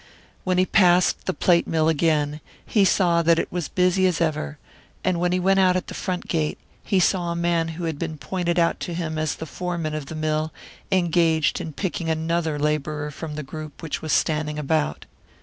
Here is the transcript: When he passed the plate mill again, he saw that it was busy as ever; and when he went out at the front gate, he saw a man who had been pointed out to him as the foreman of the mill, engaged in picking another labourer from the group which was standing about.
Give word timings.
When 0.43 0.57
he 0.57 0.65
passed 0.65 1.27
the 1.27 1.31
plate 1.35 1.67
mill 1.67 1.87
again, 1.87 2.41
he 2.65 2.85
saw 2.85 3.21
that 3.21 3.37
it 3.37 3.51
was 3.51 3.67
busy 3.67 4.07
as 4.07 4.19
ever; 4.19 4.57
and 5.03 5.19
when 5.19 5.31
he 5.31 5.39
went 5.39 5.59
out 5.59 5.75
at 5.75 5.85
the 5.85 5.93
front 5.93 6.27
gate, 6.27 6.57
he 6.83 6.99
saw 6.99 7.31
a 7.31 7.35
man 7.35 7.67
who 7.77 7.83
had 7.83 7.99
been 7.99 8.17
pointed 8.17 8.57
out 8.57 8.79
to 8.79 8.95
him 8.95 9.19
as 9.19 9.35
the 9.35 9.45
foreman 9.45 9.93
of 9.93 10.07
the 10.07 10.15
mill, 10.15 10.51
engaged 10.91 11.61
in 11.61 11.71
picking 11.73 12.09
another 12.09 12.57
labourer 12.57 13.11
from 13.11 13.35
the 13.35 13.43
group 13.43 13.83
which 13.83 14.01
was 14.01 14.11
standing 14.11 14.57
about. 14.57 15.05